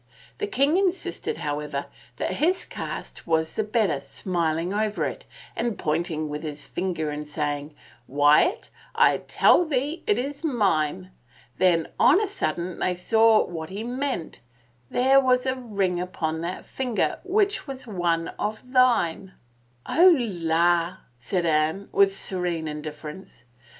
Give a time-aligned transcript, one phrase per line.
[0.39, 1.85] The king insisted, how ever,
[2.17, 7.23] that his cast was the better, smiling over it, and pointing with his finger and
[7.27, 11.11] saying, * Wyatt, I tell thee it is mine!'
[11.59, 14.39] Then on a sudden they saw what he meant;
[14.89, 19.33] there was a ring upon that finger which was one of thine."
[19.85, 23.43] Oh, la!" said Anne, with serene indifference.